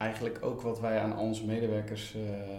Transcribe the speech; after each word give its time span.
eigenlijk 0.00 0.42
ook 0.42 0.60
wat 0.60 0.80
wij 0.80 0.98
aan 0.98 1.18
onze 1.18 1.46
medewerkers 1.46 2.14
eh, 2.14 2.58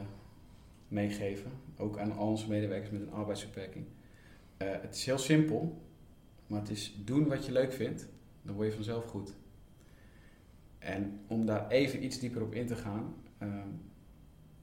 meegeven. 0.88 1.52
Ook 1.78 1.98
aan 1.98 2.20
onze 2.20 2.48
medewerkers 2.48 2.90
met 2.92 3.02
een 3.02 3.12
arbeidsbeperking. 3.12 3.86
Eh, 4.58 4.68
het 4.72 4.96
is 4.96 5.06
heel 5.06 5.18
simpel, 5.18 5.82
maar 6.48 6.60
het 6.60 6.70
is 6.70 6.96
doen 7.06 7.28
wat 7.28 7.46
je 7.46 7.52
leuk 7.52 7.74
vindt. 7.74 8.08
Dan 8.42 8.56
word 8.56 8.68
je 8.68 8.74
vanzelf 8.74 9.06
goed. 9.06 9.34
En 10.80 11.20
om 11.28 11.46
daar 11.46 11.68
even 11.68 12.04
iets 12.04 12.20
dieper 12.20 12.42
op 12.42 12.54
in 12.54 12.68
te 12.68 12.76
gaan. 12.76 13.16
ehm, 13.38 13.68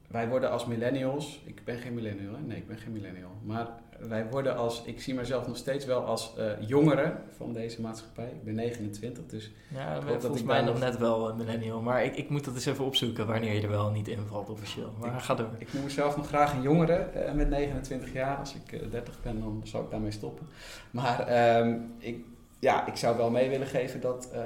wij 0.09 0.29
worden 0.29 0.51
als 0.51 0.67
millennials, 0.67 1.43
ik 1.45 1.65
ben 1.65 1.79
geen 1.79 1.95
millennial, 1.95 2.35
hè? 2.35 2.41
nee, 2.41 2.57
ik 2.57 2.67
ben 2.67 2.79
geen 2.79 2.93
millennial. 2.93 3.31
Maar 3.43 3.67
wij 3.99 4.27
worden 4.31 4.57
als, 4.57 4.83
ik 4.85 5.01
zie 5.01 5.15
mezelf 5.15 5.47
nog 5.47 5.57
steeds 5.57 5.85
wel 5.85 6.05
als 6.05 6.35
eh, 6.37 6.51
jongere 6.61 7.13
van 7.37 7.53
deze 7.53 7.81
maatschappij. 7.81 8.25
Ik 8.27 8.45
ben 8.45 8.55
29, 8.55 9.27
dus 9.27 9.53
Ja, 9.75 9.93
hoop 9.95 10.03
we 10.05 10.09
dat 10.13 10.21
volgens 10.21 10.41
ik 10.41 10.47
mij 10.47 10.61
nog 10.63 10.79
net 10.79 10.99
wel 10.99 11.29
een 11.29 11.37
millennial. 11.37 11.81
Maar 11.81 12.05
ik, 12.05 12.17
ik 12.17 12.29
moet 12.31 12.45
dat 12.45 12.55
eens 12.55 12.67
even 12.67 12.85
opzoeken 12.85 13.27
wanneer 13.27 13.55
je 13.55 13.61
er 13.63 13.69
wel 13.69 13.91
niet 13.91 14.09
invalt 14.09 14.49
officieel. 14.51 14.93
Maar 15.01 15.15
Ik- 15.15 15.21
ga 15.21 15.35
door. 15.35 15.49
ik 15.59 15.73
noem 15.73 15.83
mezelf 15.85 16.17
nog 16.17 16.27
graag 16.27 16.53
een 16.55 16.63
jongere 16.63 16.95
eh, 16.95 17.33
met 17.33 17.49
29 17.49 18.13
jaar. 18.13 18.37
Als 18.37 18.55
ik 18.55 18.73
eh, 18.81 18.91
30 18.91 19.23
ben, 19.23 19.41
dan 19.41 19.61
zou 19.65 19.85
ik 19.85 19.91
daarmee 19.91 20.11
stoppen. 20.11 20.47
Maar 20.91 21.21
ehm, 21.27 21.75
ik, 21.99 22.25
ja, 22.59 22.87
ik 22.87 22.97
zou 22.97 23.17
wel 23.17 23.31
mee 23.31 23.49
willen 23.49 23.67
geven 23.67 24.01
dat 24.01 24.31
eh, 24.33 24.41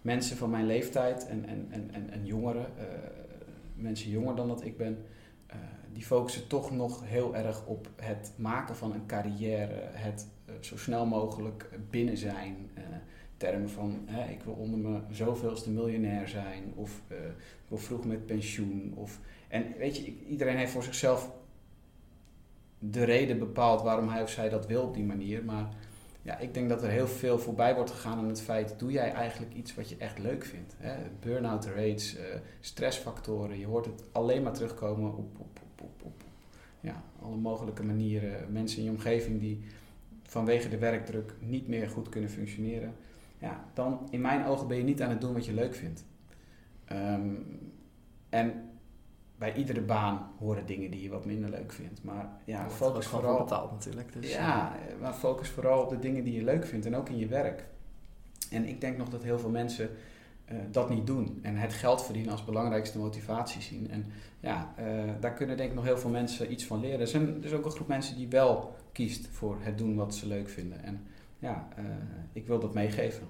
mensen 0.00 0.36
van 0.36 0.50
mijn 0.50 0.66
leeftijd 0.66 1.26
en, 1.28 1.44
en, 1.48 1.66
en, 1.70 1.90
en, 1.92 2.10
en 2.10 2.26
jongeren, 2.26 2.66
eh, 2.78 2.84
mensen 3.76 4.10
jonger 4.10 4.36
dan 4.36 4.48
dat 4.48 4.64
ik 4.64 4.76
ben, 4.76 5.04
eh, 5.46 5.56
die 5.92 6.04
focussen 6.04 6.46
toch 6.46 6.70
nog 6.70 7.04
heel 7.04 7.36
erg 7.36 7.66
op 7.66 7.88
het 7.96 8.32
maken 8.36 8.76
van 8.76 8.92
een 8.92 9.06
carrière, 9.06 9.74
het 9.92 10.28
eh, 10.44 10.54
zo 10.60 10.76
snel 10.76 11.06
mogelijk 11.06 11.70
binnen 11.90 12.16
zijn. 12.16 12.70
eh, 12.74 12.82
termen 13.36 13.70
van 13.70 14.02
hè, 14.06 14.30
ik 14.30 14.42
wil 14.42 14.52
onder 14.52 14.78
me 14.78 15.00
zoveelste 15.10 15.70
miljonair 15.70 16.28
zijn 16.28 16.72
of 16.74 17.02
ik 17.08 17.68
wil 17.68 17.78
vroeg 17.78 18.04
met 18.04 18.26
pensioen. 18.26 18.92
Of, 18.94 19.20
en 19.48 19.64
weet 19.78 19.96
je, 19.96 20.14
iedereen 20.28 20.56
heeft 20.56 20.72
voor 20.72 20.82
zichzelf 20.82 21.30
de 22.78 23.04
reden 23.04 23.38
bepaald 23.38 23.82
waarom 23.82 24.08
hij 24.08 24.22
of 24.22 24.30
zij 24.30 24.48
dat 24.48 24.66
wil 24.66 24.82
op 24.82 24.94
die 24.94 25.04
manier. 25.04 25.44
Maar 25.44 25.68
ja, 26.26 26.38
ik 26.38 26.54
denk 26.54 26.68
dat 26.68 26.82
er 26.82 26.90
heel 26.90 27.08
veel 27.08 27.38
voorbij 27.38 27.74
wordt 27.74 27.90
gegaan 27.90 28.18
aan 28.18 28.28
het 28.28 28.40
feit, 28.40 28.78
doe 28.78 28.92
jij 28.92 29.12
eigenlijk 29.12 29.54
iets 29.54 29.74
wat 29.74 29.88
je 29.88 29.96
echt 29.96 30.18
leuk 30.18 30.44
vindt? 30.44 30.76
Burn-out 31.20 31.64
rates, 31.64 32.16
eh, 32.16 32.24
stressfactoren, 32.60 33.58
je 33.58 33.66
hoort 33.66 33.86
het 33.86 34.02
alleen 34.12 34.42
maar 34.42 34.52
terugkomen 34.52 35.16
op, 35.16 35.38
op, 35.38 35.60
op, 35.82 36.02
op 36.02 36.22
ja, 36.80 37.02
alle 37.22 37.36
mogelijke 37.36 37.82
manieren. 37.82 38.52
Mensen 38.52 38.78
in 38.78 38.84
je 38.84 38.90
omgeving 38.90 39.40
die 39.40 39.64
vanwege 40.22 40.68
de 40.68 40.78
werkdruk 40.78 41.34
niet 41.38 41.68
meer 41.68 41.88
goed 41.88 42.08
kunnen 42.08 42.30
functioneren. 42.30 42.94
Ja, 43.38 43.64
dan 43.74 44.08
in 44.10 44.20
mijn 44.20 44.44
ogen 44.44 44.66
ben 44.66 44.76
je 44.76 44.84
niet 44.84 45.02
aan 45.02 45.10
het 45.10 45.20
doen 45.20 45.32
wat 45.32 45.46
je 45.46 45.54
leuk 45.54 45.74
vindt. 45.74 46.04
Ehm, 46.84 47.34
en 48.28 48.70
bij 49.38 49.54
iedere 49.54 49.80
baan 49.80 50.32
horen 50.38 50.66
dingen 50.66 50.90
die 50.90 51.02
je 51.02 51.08
wat 51.08 51.24
minder 51.24 51.50
leuk 51.50 51.72
vindt. 51.72 52.02
Maar 52.02 52.28
ja, 52.44 52.70
focus 52.70 53.06
vooral... 53.06 53.36
voor 53.36 53.44
betaald 53.44 53.70
natuurlijk. 53.70 54.12
Dus, 54.12 54.32
Ja, 54.32 54.76
maar 55.00 55.12
focus 55.12 55.48
vooral 55.48 55.82
op 55.82 55.88
de 55.88 55.98
dingen 55.98 56.24
die 56.24 56.34
je 56.34 56.44
leuk 56.44 56.66
vindt 56.66 56.86
en 56.86 56.96
ook 56.96 57.08
in 57.08 57.18
je 57.18 57.26
werk. 57.26 57.64
En 58.50 58.64
ik 58.64 58.80
denk 58.80 58.96
nog 58.96 59.08
dat 59.08 59.22
heel 59.22 59.38
veel 59.38 59.50
mensen 59.50 59.90
eh, 60.44 60.56
dat 60.70 60.90
niet 60.90 61.06
doen 61.06 61.38
en 61.42 61.56
het 61.56 61.72
geld 61.72 62.04
verdienen 62.04 62.32
als 62.32 62.44
belangrijkste 62.44 62.98
motivatie 62.98 63.62
zien. 63.62 63.90
En 63.90 64.06
ja, 64.40 64.74
eh, 64.76 64.86
daar 65.20 65.32
kunnen 65.32 65.56
denk 65.56 65.68
ik 65.68 65.76
nog 65.76 65.84
heel 65.84 65.98
veel 65.98 66.10
mensen 66.10 66.52
iets 66.52 66.64
van 66.64 66.80
leren. 66.80 67.00
Er 67.00 67.06
zijn 67.06 67.44
is 67.44 67.52
ook 67.52 67.64
een 67.64 67.70
groep 67.70 67.88
mensen 67.88 68.16
die 68.16 68.28
wel 68.28 68.76
kiest 68.92 69.28
voor 69.28 69.56
het 69.60 69.78
doen 69.78 69.96
wat 69.96 70.14
ze 70.14 70.26
leuk 70.26 70.48
vinden. 70.48 70.82
En 70.82 71.06
ja, 71.38 71.68
eh, 71.76 71.84
ik 72.32 72.46
wil 72.46 72.58
dat 72.58 72.74
meegeven. 72.74 73.26